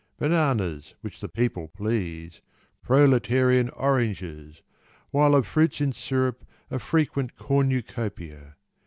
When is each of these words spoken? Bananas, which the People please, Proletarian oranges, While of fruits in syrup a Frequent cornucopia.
Bananas, 0.17 0.95
which 1.01 1.21
the 1.21 1.29
People 1.29 1.67
please, 1.67 2.41
Proletarian 2.81 3.69
oranges, 3.69 4.63
While 5.11 5.35
of 5.35 5.45
fruits 5.45 5.79
in 5.79 5.91
syrup 5.93 6.43
a 6.71 6.79
Frequent 6.79 7.35
cornucopia. 7.37 8.55